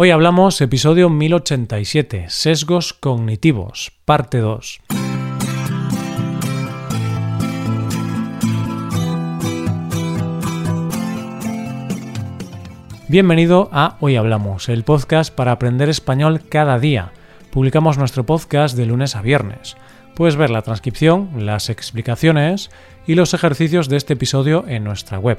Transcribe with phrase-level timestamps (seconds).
[0.00, 4.80] Hoy hablamos episodio 1087, Sesgos Cognitivos, parte 2.
[13.08, 17.10] Bienvenido a Hoy Hablamos, el podcast para aprender español cada día.
[17.50, 19.76] Publicamos nuestro podcast de lunes a viernes.
[20.14, 22.70] Puedes ver la transcripción, las explicaciones
[23.04, 25.38] y los ejercicios de este episodio en nuestra web.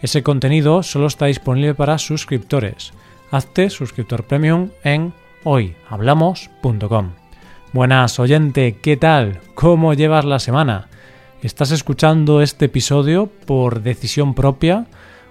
[0.00, 2.94] Ese contenido solo está disponible para suscriptores
[3.30, 5.12] hazte suscriptor premium en
[5.44, 7.10] hoyhablamos.com.
[7.72, 9.40] Buenas oyente, ¿qué tal?
[9.54, 10.88] ¿Cómo llevas la semana?
[11.42, 14.86] ¿Estás escuchando este episodio por decisión propia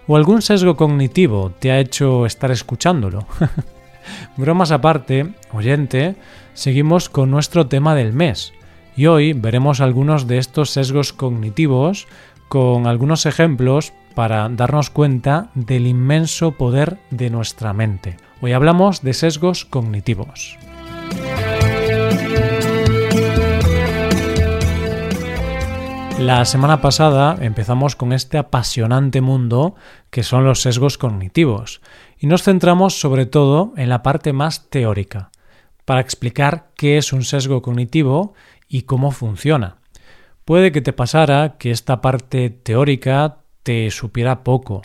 [0.07, 3.25] o algún sesgo cognitivo te ha hecho estar escuchándolo?
[4.37, 6.15] Bromas aparte, oyente,
[6.53, 8.53] seguimos con nuestro tema del mes
[8.95, 12.07] y hoy veremos algunos de estos sesgos cognitivos
[12.47, 18.17] con algunos ejemplos para darnos cuenta del inmenso poder de nuestra mente.
[18.41, 20.57] Hoy hablamos de sesgos cognitivos.
[26.19, 29.75] La semana pasada empezamos con este apasionante mundo
[30.09, 31.79] que son los sesgos cognitivos
[32.17, 35.31] y nos centramos sobre todo en la parte más teórica,
[35.85, 38.33] para explicar qué es un sesgo cognitivo
[38.67, 39.77] y cómo funciona.
[40.43, 43.37] Puede que te pasara que esta parte teórica
[43.69, 44.81] te supiera poco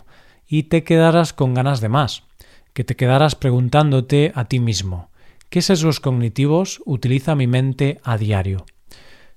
[0.47, 2.21] y te quedaras con ganas de más,
[2.71, 5.09] que te quedaras preguntándote a ti mismo,
[5.49, 8.63] ¿qué sesgos cognitivos utiliza mi mente a diario?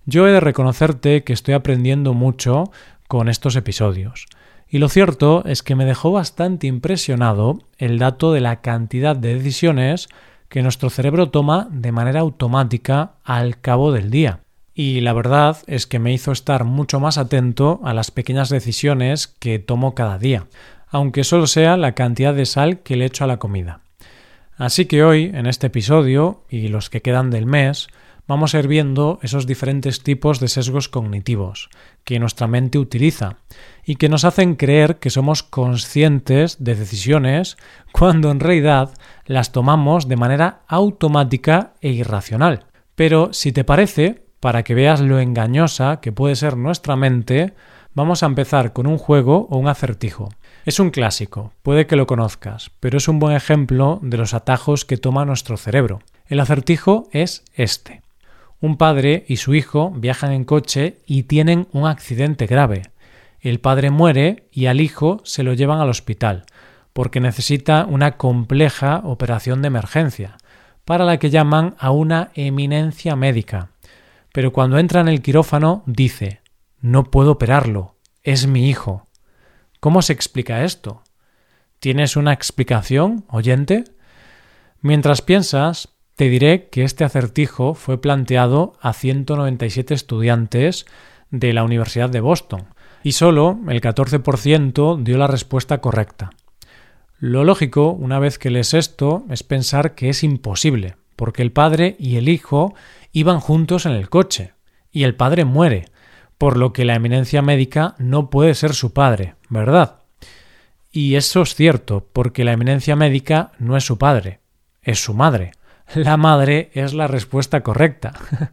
[0.04, 2.64] Yo he de reconocerte que estoy aprendiendo mucho
[3.08, 4.26] con estos episodios.
[4.68, 9.32] Y lo cierto es que me dejó bastante impresionado el dato de la cantidad de
[9.32, 10.10] decisiones
[10.50, 14.42] que nuestro cerebro toma de manera automática al cabo del día
[14.78, 19.26] y la verdad es que me hizo estar mucho más atento a las pequeñas decisiones
[19.26, 20.46] que tomo cada día,
[20.86, 23.80] aunque solo sea la cantidad de sal que le echo a la comida.
[24.56, 27.88] Así que hoy, en este episodio y los que quedan del mes,
[28.28, 31.70] vamos a ir viendo esos diferentes tipos de sesgos cognitivos
[32.04, 33.38] que nuestra mente utiliza
[33.84, 37.56] y que nos hacen creer que somos conscientes de decisiones
[37.90, 38.90] cuando en realidad
[39.26, 42.66] las tomamos de manera automática e irracional.
[42.94, 47.54] Pero si te parece, para que veas lo engañosa que puede ser nuestra mente,
[47.94, 50.28] vamos a empezar con un juego o un acertijo.
[50.64, 54.84] Es un clásico, puede que lo conozcas, pero es un buen ejemplo de los atajos
[54.84, 56.00] que toma nuestro cerebro.
[56.26, 58.02] El acertijo es este.
[58.60, 62.82] Un padre y su hijo viajan en coche y tienen un accidente grave.
[63.40, 66.44] El padre muere y al hijo se lo llevan al hospital,
[66.92, 70.36] porque necesita una compleja operación de emergencia,
[70.84, 73.70] para la que llaman a una eminencia médica
[74.38, 76.42] pero cuando entra en el quirófano dice
[76.80, 79.08] No puedo operarlo, es mi hijo.
[79.80, 81.02] ¿Cómo se explica esto?
[81.80, 83.82] ¿Tienes una explicación, oyente?
[84.80, 90.86] Mientras piensas, te diré que este acertijo fue planteado a 197 estudiantes
[91.32, 92.68] de la Universidad de Boston
[93.02, 96.30] y solo el 14% dio la respuesta correcta.
[97.18, 101.96] Lo lógico, una vez que lees esto, es pensar que es imposible, porque el padre
[101.98, 102.76] y el hijo
[103.18, 104.52] iban juntos en el coche,
[104.90, 105.86] y el padre muere,
[106.38, 109.96] por lo que la eminencia médica no puede ser su padre, ¿verdad?
[110.90, 114.40] Y eso es cierto, porque la eminencia médica no es su padre,
[114.82, 115.52] es su madre.
[115.94, 118.12] La madre es la respuesta correcta.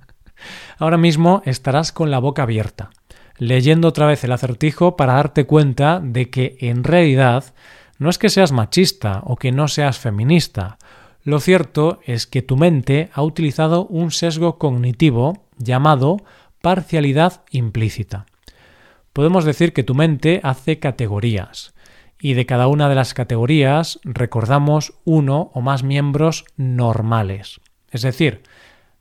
[0.78, 2.90] Ahora mismo estarás con la boca abierta,
[3.38, 7.53] leyendo otra vez el acertijo para darte cuenta de que en realidad
[7.97, 10.78] no es que seas machista o que no seas feminista,
[11.25, 16.18] lo cierto es que tu mente ha utilizado un sesgo cognitivo llamado
[16.62, 18.28] parcialidad implícita.
[19.12, 21.74] Podemos decir que tu mente hace categorías,
[22.19, 27.59] y de cada una de las categorías recordamos uno o más miembros normales.
[27.90, 28.44] Es decir,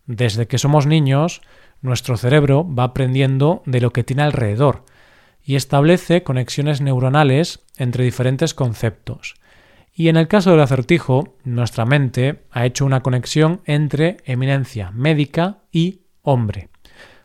[0.06, 1.42] desde que somos niños,
[1.82, 4.84] nuestro cerebro va aprendiendo de lo que tiene alrededor
[5.44, 9.34] y establece conexiones neuronales entre diferentes conceptos.
[9.96, 15.58] Y en el caso del acertijo, nuestra mente ha hecho una conexión entre eminencia médica
[15.70, 16.68] y hombre.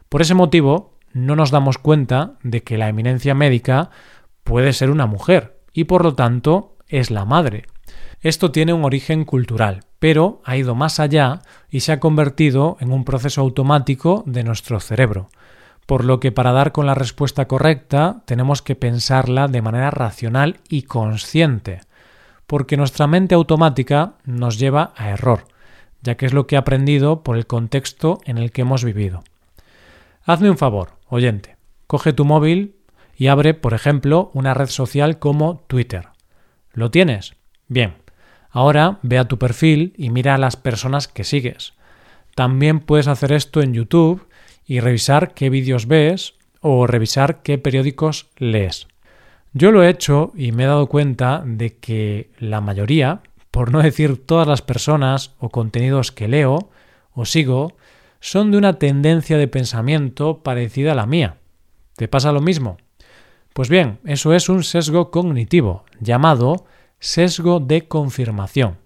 [0.08, 3.90] Por ese motivo, no nos damos cuenta de que la eminencia médica
[4.44, 7.66] puede ser una mujer y por lo tanto es la madre.
[8.22, 11.42] Esto tiene un origen cultural, pero ha ido más allá
[11.72, 15.30] y se ha convertido en un proceso automático de nuestro cerebro,
[15.88, 20.60] por lo que para dar con la respuesta correcta tenemos que pensarla de manera racional
[20.70, 21.82] y consciente
[22.50, 25.46] porque nuestra mente automática nos lleva a error,
[26.02, 29.24] ya que es lo que ha aprendido por el contexto en el que hemos vivido.
[30.24, 32.76] Hazme un favor, oyente, coge tu móvil
[33.16, 36.08] y abre, por ejemplo, una red social como Twitter.
[36.74, 37.36] ¿Lo tienes?
[37.68, 37.94] Bien.
[38.50, 41.74] Ahora ve a tu perfil y mira a las personas que sigues.
[42.34, 44.28] También puedes hacer esto en YouTube
[44.66, 48.88] y revisar qué vídeos ves o revisar qué periódicos lees.
[49.54, 53.82] Yo lo he hecho y me he dado cuenta de que la mayoría, por no
[53.82, 56.70] decir todas las personas o contenidos que leo
[57.14, 57.76] o sigo,
[58.20, 61.38] son de una tendencia de pensamiento parecida a la mía.
[61.96, 62.78] ¿Te pasa lo mismo?
[63.54, 66.66] Pues bien, eso es un sesgo cognitivo, llamado
[67.00, 68.78] sesgo de confirmación.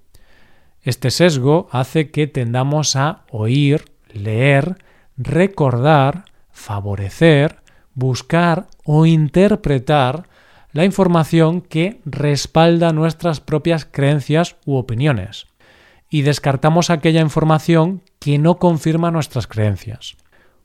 [0.82, 4.78] Este sesgo hace que tendamos a oír, leer,
[5.18, 7.62] recordar, favorecer,
[7.94, 10.28] buscar o interpretar
[10.74, 15.46] la información que respalda nuestras propias creencias u opiniones
[16.10, 20.18] y descartamos aquella información que no confirma nuestras creencias.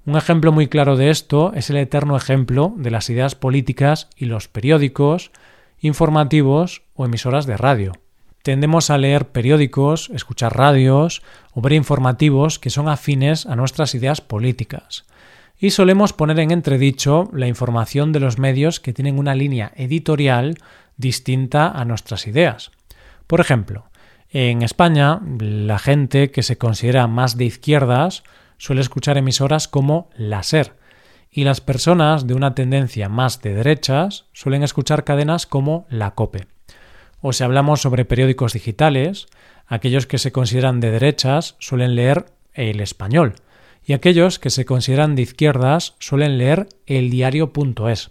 [0.06, 4.24] Un ejemplo muy claro de esto es el eterno ejemplo de las ideas políticas y
[4.24, 5.30] los periódicos,
[5.80, 7.92] informativos o emisoras de radio.
[8.42, 11.22] Tendemos a leer periódicos, escuchar radios
[11.52, 15.04] o ver informativos que son afines a nuestras ideas políticas
[15.58, 20.56] y solemos poner en entredicho la información de los medios que tienen una línea editorial
[20.96, 22.70] distinta a nuestras ideas.
[23.26, 23.88] Por ejemplo,
[24.30, 28.22] en España, la gente que se considera más de izquierdas
[28.58, 30.74] suele escuchar emisoras como La Ser,
[31.30, 36.46] y las personas de una tendencia más de derechas suelen escuchar cadenas como La Cope.
[37.20, 39.26] O si hablamos sobre periódicos digitales,
[39.66, 43.34] aquellos que se consideran de derechas suelen leer El Español,
[43.88, 48.10] y aquellos que se consideran de izquierdas suelen leer eldiario.es.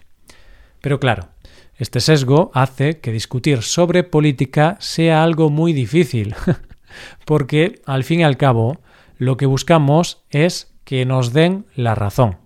[0.82, 1.30] Pero claro,
[1.76, 6.34] este sesgo hace que discutir sobre política sea algo muy difícil,
[7.26, 8.80] porque al fin y al cabo
[9.20, 12.38] lo que buscamos es que nos den la razón.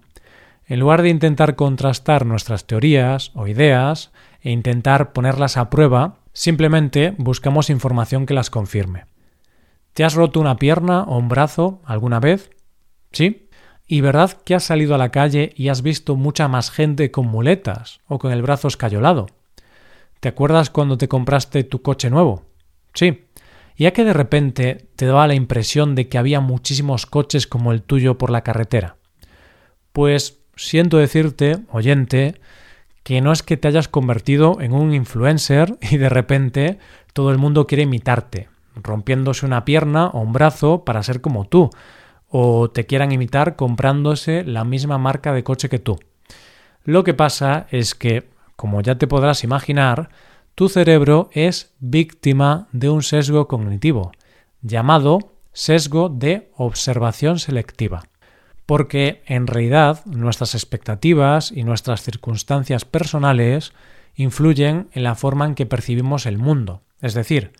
[0.67, 4.11] En lugar de intentar contrastar nuestras teorías o ideas
[4.41, 9.05] e intentar ponerlas a prueba, simplemente buscamos información que las confirme.
[9.93, 12.49] ¿Te has roto una pierna o un brazo alguna vez?
[13.11, 13.49] ¿Sí?
[13.87, 17.27] ¿Y verdad que has salido a la calle y has visto mucha más gente con
[17.27, 19.27] muletas o con el brazo escayolado?
[20.21, 22.45] ¿Te acuerdas cuando te compraste tu coche nuevo?
[22.93, 23.25] Sí.
[23.75, 27.71] ¿Y a que de repente te daba la impresión de que había muchísimos coches como
[27.71, 28.97] el tuyo por la carretera?
[29.91, 32.39] Pues siento decirte, oyente,
[33.03, 36.79] que no es que te hayas convertido en un influencer y de repente
[37.13, 41.71] todo el mundo quiere imitarte, rompiéndose una pierna o un brazo para ser como tú,
[42.31, 45.99] o te quieran imitar comprándose la misma marca de coche que tú.
[46.83, 50.09] Lo que pasa es que, como ya te podrás imaginar,
[50.55, 54.11] tu cerebro es víctima de un sesgo cognitivo,
[54.61, 58.03] llamado sesgo de observación selectiva.
[58.65, 63.73] Porque en realidad nuestras expectativas y nuestras circunstancias personales
[64.15, 66.81] influyen en la forma en que percibimos el mundo.
[67.01, 67.51] Es decir,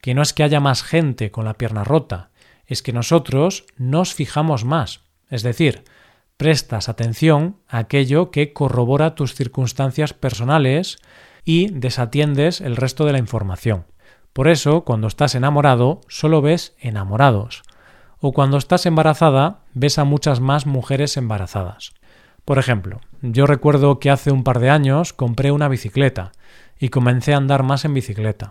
[0.00, 2.30] que no es que haya más gente con la pierna rota,
[2.68, 5.00] es que nosotros nos fijamos más,
[5.30, 5.82] es decir,
[6.36, 10.98] prestas atención a aquello que corrobora tus circunstancias personales
[11.44, 13.86] y desatiendes el resto de la información.
[14.32, 17.62] Por eso, cuando estás enamorado, solo ves enamorados.
[18.20, 21.92] O cuando estás embarazada, ves a muchas más mujeres embarazadas.
[22.44, 26.32] Por ejemplo, yo recuerdo que hace un par de años compré una bicicleta
[26.78, 28.50] y comencé a andar más en bicicleta.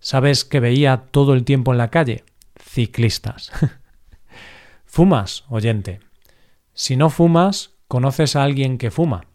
[0.00, 2.24] ¿Sabes que veía todo el tiempo en la calle?
[2.72, 3.52] Ciclistas.
[4.86, 6.00] ¿Fumas, oyente?
[6.72, 9.26] Si no fumas, conoces a alguien que fuma.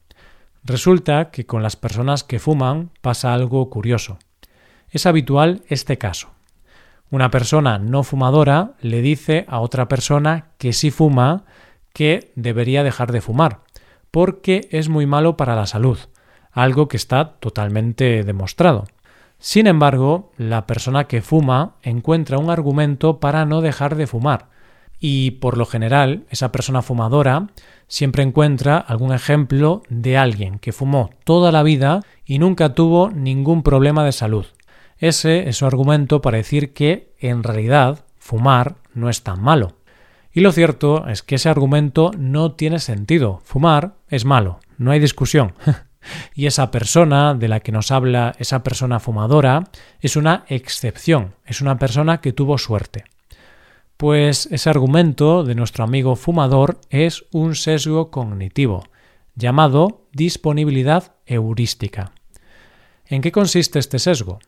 [0.63, 4.17] Resulta que con las personas que fuman pasa algo curioso.
[4.89, 6.32] Es habitual este caso.
[7.12, 11.46] Una persona no fumadora le dice a otra persona que sí fuma
[11.94, 13.62] que debería dejar de fumar,
[14.10, 16.00] porque es muy malo para la salud,
[16.51, 18.88] algo que está totalmente demostrado.
[19.39, 24.50] Sin embargo, la persona que fuma encuentra un argumento para no dejar de fumar,
[25.00, 27.48] y por lo general esa persona fumadora
[27.88, 33.63] siempre encuentra algún ejemplo de alguien que fumó toda la vida y nunca tuvo ningún
[33.63, 34.46] problema de salud.
[34.98, 39.74] Ese es su argumento para decir que, en realidad, fumar no es tan malo.
[40.34, 43.41] Y lo cierto es que ese argumento no tiene sentido.
[43.44, 45.53] Fumar es malo, no hay discusión.
[46.33, 49.65] Y esa persona de la que nos habla esa persona fumadora
[49.99, 53.05] es una excepción, es una persona que tuvo suerte.
[53.97, 58.83] Pues ese argumento de nuestro amigo fumador es un sesgo cognitivo,
[59.35, 62.11] llamado disponibilidad heurística.
[63.05, 64.39] ¿En qué consiste este sesgo?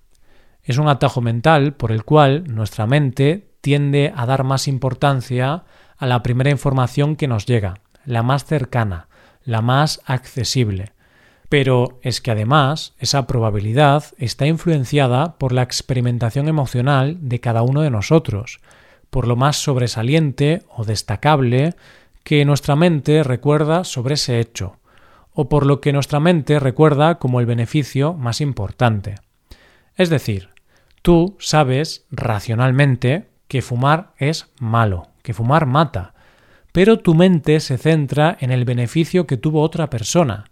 [0.63, 5.63] Es un atajo mental por el cual nuestra mente tiende a dar más importancia
[5.97, 7.75] a la primera información que nos llega,
[8.05, 9.07] la más cercana,
[9.43, 10.91] la más accesible,
[11.49, 17.81] Pero es que además esa probabilidad está influenciada por la experimentación emocional de cada uno
[17.81, 18.59] de nosotros,
[19.09, 21.75] por lo más sobresaliente o destacable
[22.23, 24.77] que nuestra mente recuerda sobre ese hecho,
[25.33, 29.15] o por lo que nuestra mente recuerda como el beneficio más importante.
[29.95, 30.49] Es decir,
[31.01, 36.13] tú sabes racionalmente que fumar es malo, que fumar mata,
[36.71, 40.45] pero tu mente se centra en el beneficio que tuvo otra persona,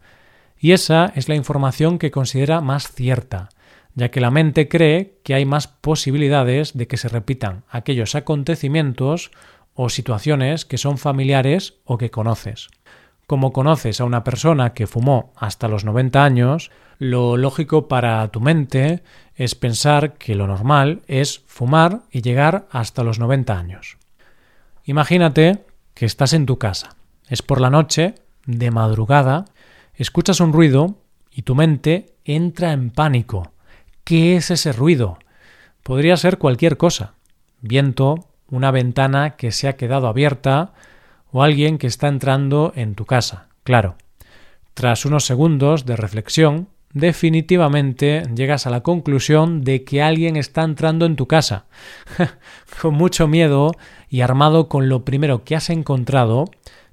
[0.59, 3.49] y esa es la información que considera más cierta,
[3.93, 9.31] ya que la mente cree que hay más posibilidades de que se repitan aquellos acontecimientos
[9.73, 12.69] o situaciones que son familiares o que conoces.
[13.27, 18.39] Como conoces a una persona que fumó hasta los 90 años, lo lógico para tu
[18.39, 19.03] mente
[19.35, 23.97] es pensar que lo normal es fumar y llegar hasta los 90 años.
[24.85, 26.95] Imagínate que estás en tu casa.
[27.27, 29.45] Es por la noche, de madrugada,
[29.97, 30.95] escuchas un ruido
[31.31, 33.51] y tu mente entra en pánico.
[34.03, 35.17] ¿Qué es ese ruido?
[35.83, 37.15] Podría ser cualquier cosa.
[37.61, 40.73] Viento, una ventana que se ha quedado abierta
[41.31, 43.47] o alguien que está entrando en tu casa.
[43.63, 43.95] Claro.
[44.73, 51.05] Tras unos segundos de reflexión, definitivamente llegas a la conclusión de que alguien está entrando
[51.05, 51.65] en tu casa.
[52.81, 53.71] con mucho miedo
[54.09, 56.45] y armado con lo primero que has encontrado,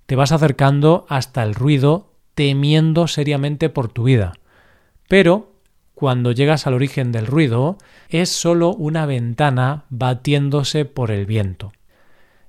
[0.06, 4.34] te vas acercando hasta el ruido temiendo seriamente por tu vida.
[5.08, 5.52] Pero,
[5.94, 11.72] cuando llegas al origen del ruido, es solo una ventana batiéndose por el viento.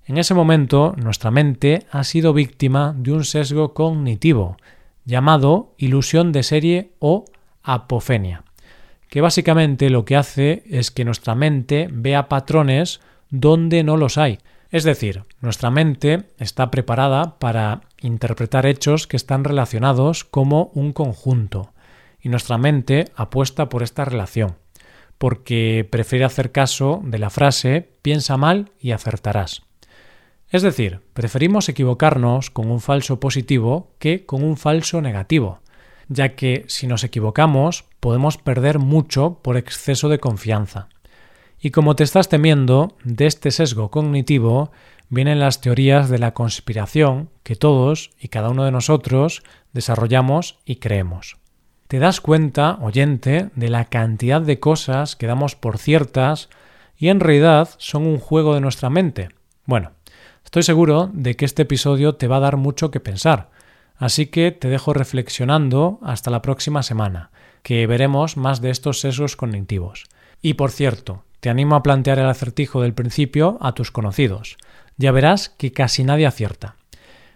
[0.06, 4.58] En ese momento, nuestra mente ha sido víctima de un sesgo cognitivo,
[5.04, 7.25] llamado ilusión de serie o
[7.63, 8.44] apofenia,
[9.10, 13.00] que básicamente lo que hace es que nuestra mente vea patrones
[13.30, 14.39] donde no los hay.
[14.75, 21.72] Es decir, nuestra mente está preparada para interpretar hechos que están relacionados como un conjunto,
[22.20, 24.58] y nuestra mente apuesta por esta relación,
[25.17, 29.62] porque prefiere hacer caso de la frase piensa mal y acertarás.
[30.50, 35.62] Es decir, preferimos equivocarnos con un falso positivo que con un falso negativo,
[36.10, 40.89] ya que si nos equivocamos podemos perder mucho por exceso de confianza.
[41.60, 44.72] Y como te estás temiendo de este sesgo cognitivo,
[45.10, 49.44] vienen las teorías de la conspiración que todos y cada uno de nosotros
[49.74, 51.38] desarrollamos y creemos.
[51.88, 56.50] ¿Te das cuenta, oyente, de la cantidad de cosas que damos por ciertas
[56.98, 59.30] y en realidad son un juego de nuestra mente?
[59.66, 59.92] Bueno,
[60.44, 63.50] estoy seguro de que este episodio te va a dar mucho que pensar,
[63.98, 67.32] Así que te dejo reflexionando hasta la próxima semana,
[67.64, 70.06] que veremos más de estos sesgos cognitivos.
[70.42, 74.58] Y por cierto, te animo a plantear el acertijo del principio a tus conocidos.
[74.98, 76.75] Ya verás que casi nadie acierta.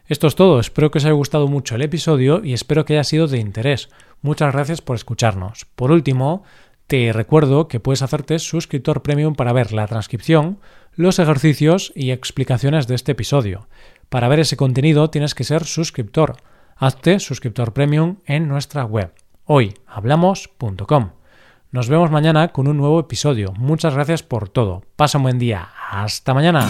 [0.08, 3.04] Esto es todo, espero que os haya gustado mucho el episodio y espero que haya
[3.04, 3.90] sido de interés.
[4.24, 5.66] Muchas gracias por escucharnos.
[5.76, 6.42] Por último,
[6.88, 10.58] te recuerdo que puedes hacerte suscriptor premium para ver la transcripción,
[10.96, 13.68] los ejercicios y explicaciones de este episodio.
[14.10, 16.38] Para ver ese contenido tienes que ser suscriptor.
[16.78, 19.14] Hazte suscriptor premium en nuestra web
[19.46, 21.19] hoyhablamos.com.
[21.72, 23.54] Nos vemos mañana con un nuevo episodio.
[23.56, 24.82] Muchas gracias por todo.
[24.96, 25.70] Pasa un buen día.
[25.92, 26.68] Hasta mañana.